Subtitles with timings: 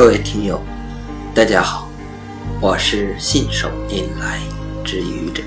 [0.00, 0.58] 各位听友，
[1.34, 1.86] 大家好，
[2.58, 4.40] 我是信手拈来
[4.82, 5.42] 之愚者，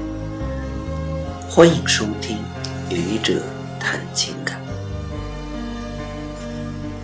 [1.50, 2.38] 欢迎收听
[2.96, 3.42] 《愚者
[3.80, 4.56] 谈情感》。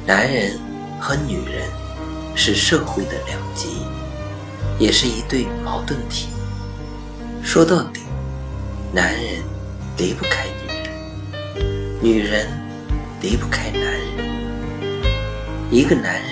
[0.05, 0.59] 男人
[0.99, 1.67] 和女人
[2.35, 3.69] 是社会的两极，
[4.77, 6.27] 也是一对矛盾体。
[7.41, 8.01] 说到底，
[8.93, 9.41] 男人
[9.97, 12.47] 离不开女人，女人
[13.23, 13.99] 离不开男人。
[15.71, 16.28] 一个男人。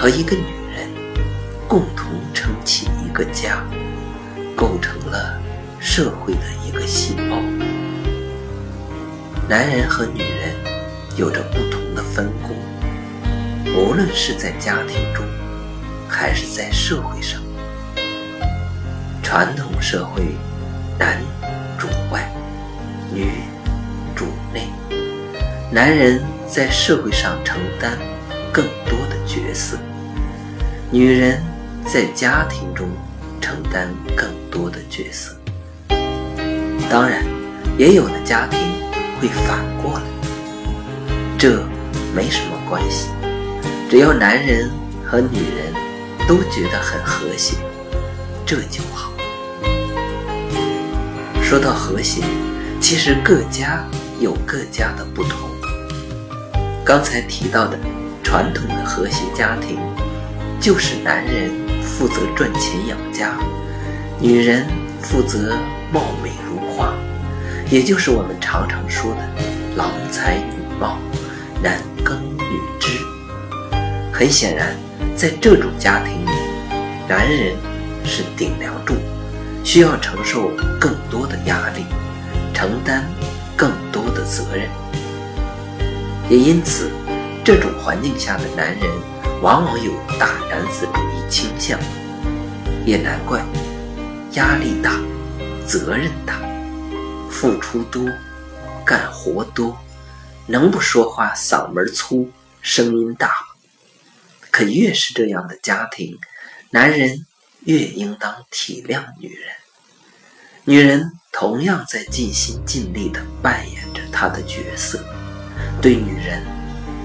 [0.00, 0.88] 和一个女人
[1.66, 3.66] 共同撑起一个家，
[4.54, 5.42] 构成了
[5.80, 7.42] 社会的一个细胞。
[9.48, 10.54] 男人和女人
[11.16, 12.54] 有着不同的分工，
[13.74, 15.26] 无论是在家庭中，
[16.08, 17.40] 还是在社会上。
[19.20, 20.22] 传统社会，
[20.96, 21.20] 男
[21.76, 22.30] 主外，
[23.12, 23.32] 女
[24.14, 24.68] 主内，
[25.72, 27.98] 男人在社会上承担
[28.52, 29.76] 更多的角色。
[30.90, 31.38] 女人
[31.84, 32.88] 在家庭中
[33.42, 35.36] 承担更多的角色，
[36.88, 37.22] 当然，
[37.76, 38.58] 也有的家庭
[39.20, 40.04] 会反过来，
[41.36, 41.62] 这
[42.16, 43.08] 没什么关系，
[43.90, 44.70] 只要男人
[45.04, 45.74] 和女人
[46.26, 47.58] 都觉得很和谐，
[48.46, 49.12] 这就好。
[51.42, 52.22] 说到和谐，
[52.80, 53.84] 其实各家
[54.20, 55.50] 有各家的不同。
[56.82, 57.78] 刚才提到的
[58.24, 59.78] 传统的和谐家庭。
[60.60, 61.50] 就是男人
[61.82, 63.38] 负责赚钱养家，
[64.20, 64.66] 女人
[65.00, 65.56] 负责
[65.92, 66.92] 貌美如花，
[67.70, 69.20] 也就是我们常常说的
[69.76, 70.98] “郎才女貌，
[71.62, 72.98] 男耕女织”。
[74.12, 74.76] 很显然，
[75.16, 76.30] 在这种家庭里，
[77.08, 77.54] 男人
[78.04, 78.94] 是顶梁柱，
[79.62, 81.84] 需要承受更多的压力，
[82.52, 83.04] 承担
[83.56, 84.68] 更多的责任。
[86.28, 86.90] 也因此，
[87.44, 88.82] 这种环境下的男人。
[89.40, 91.78] 往往有大男子主义倾向，
[92.84, 93.40] 也难怪，
[94.32, 95.00] 压力大，
[95.64, 96.40] 责任大，
[97.30, 98.04] 付出多，
[98.84, 99.78] 干活多，
[100.46, 102.28] 能不说话嗓门粗，
[102.62, 103.30] 声音大？
[104.50, 106.18] 可越是这样的家庭，
[106.70, 107.24] 男人
[107.60, 109.54] 越应当体谅女人，
[110.64, 115.00] 女人同样在尽心尽力地扮演着她的角色，
[115.80, 116.44] 对女人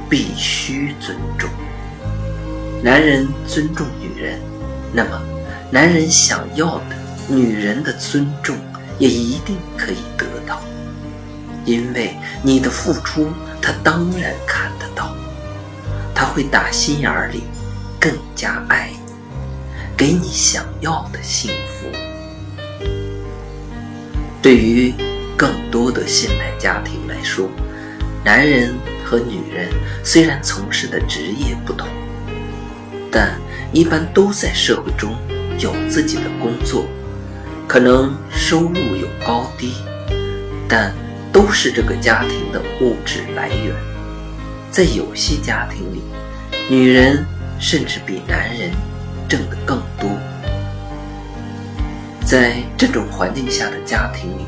[0.09, 1.47] 必须尊重。
[2.83, 4.41] 男人尊重女人，
[4.91, 5.21] 那么
[5.71, 6.95] 男人想要的
[7.29, 8.57] 女人的尊重
[8.99, 10.61] 也一定可以得到，
[11.63, 12.13] 因为
[12.44, 13.29] 你的付出，
[13.61, 15.16] 他当然看得到，
[16.13, 17.45] 他会打心眼里
[17.97, 18.97] 更加爱你，
[19.95, 21.88] 给你想要的幸福。
[24.41, 24.94] 对于
[25.38, 27.47] 更多的现代家庭来说，
[28.25, 29.69] 男人和女人
[30.03, 31.88] 虽然从事的职业不同。
[33.16, 33.40] 但
[33.72, 35.16] 一般都在社会中
[35.59, 36.88] 有自己的工作，
[37.68, 39.75] 可能收入有高低，
[40.68, 40.91] 但
[41.31, 43.75] 都是这个家庭的物质来源。
[44.72, 46.01] 在有些家庭里，
[46.68, 47.24] 女人
[47.59, 48.72] 甚至比男人
[49.30, 50.09] 挣得更多。
[52.25, 54.45] 在这种环境下的家庭里，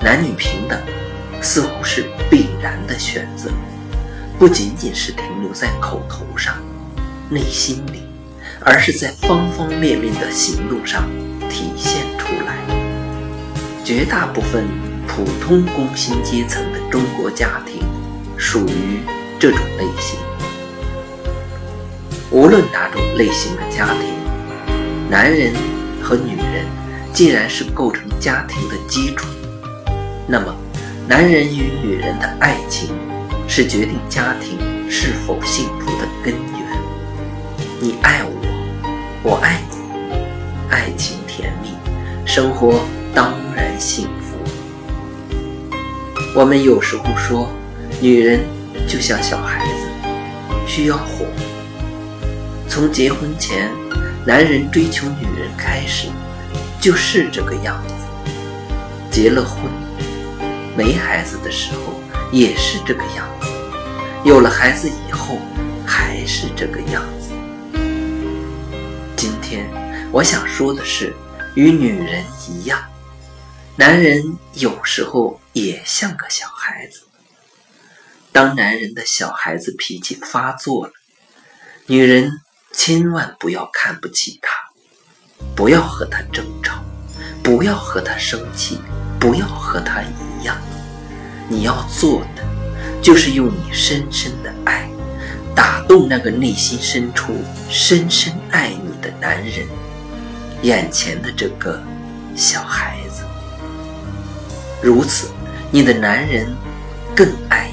[0.00, 0.78] 男女平等
[1.42, 3.50] 似乎是必然的选择，
[4.38, 6.54] 不仅仅是停留在口头上。
[7.30, 8.02] 内心里，
[8.60, 11.08] 而是在方方面面的行动上
[11.48, 12.56] 体现出来。
[13.84, 14.66] 绝大部分
[15.06, 17.82] 普通工薪阶层的中国家庭
[18.36, 19.00] 属于
[19.38, 20.18] 这种类型。
[22.32, 24.08] 无论哪种类型的家庭，
[25.08, 25.52] 男人
[26.02, 26.66] 和女人
[27.12, 29.28] 既然是构成家庭的基础，
[30.26, 30.54] 那么
[31.08, 32.90] 男人与女人的爱情
[33.46, 34.58] 是决定家庭
[34.90, 36.69] 是否幸福的根源。
[37.82, 38.30] 你爱我，
[39.22, 39.78] 我爱你，
[40.68, 41.70] 爱情甜蜜，
[42.26, 44.36] 生活当然幸福。
[46.34, 47.48] 我们有时候说，
[47.98, 48.40] 女人
[48.86, 49.72] 就像小孩子，
[50.66, 51.26] 需要哄。
[52.68, 53.70] 从结婚前，
[54.26, 56.08] 男人追求女人开始，
[56.82, 57.94] 就是这个样子；
[59.10, 59.70] 结了婚，
[60.76, 61.98] 没孩子的时候
[62.30, 63.48] 也是这个样子；
[64.22, 65.38] 有了孩子以后，
[65.86, 67.19] 还是这个样子。
[69.50, 69.68] 天，
[70.12, 71.12] 我想说的是，
[71.56, 72.80] 与女人一样，
[73.74, 77.00] 男人有时候也像个小孩子。
[78.30, 80.92] 当男人的小孩子脾气发作了，
[81.86, 82.30] 女人
[82.72, 84.56] 千万不要看不起他，
[85.56, 86.80] 不要和他争吵，
[87.42, 88.78] 不要和他生气，
[89.18, 90.56] 不要和他一样。
[91.48, 94.88] 你要做的，就是用你深深的爱，
[95.56, 97.34] 打动那个内心深处
[97.68, 98.89] 深深爱你
[99.20, 99.66] 男人，
[100.62, 101.80] 眼前的这个
[102.36, 103.22] 小孩子。
[104.82, 105.28] 如此，
[105.70, 106.54] 你的男人
[107.14, 107.70] 更爱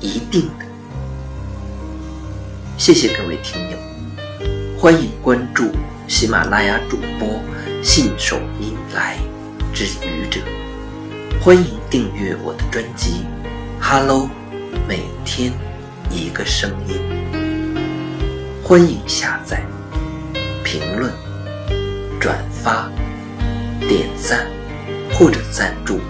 [0.00, 0.64] 你，一定的。
[2.76, 3.76] 谢谢各位听友，
[4.78, 5.70] 欢迎关注
[6.08, 7.40] 喜马拉雅主播
[7.82, 9.16] 信手拈来
[9.72, 10.40] 之愚者，
[11.40, 13.24] 欢迎订阅我的专辑
[13.80, 14.22] 《Hello》，
[14.88, 15.52] 每天
[16.10, 16.96] 一个声音，
[18.64, 19.62] 欢迎下载、
[20.72, 21.12] 评论、
[22.18, 22.90] 转发、
[23.78, 24.46] 点赞
[25.12, 26.00] 或者赞助。